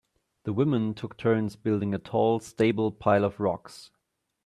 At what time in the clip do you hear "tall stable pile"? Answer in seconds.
1.99-3.23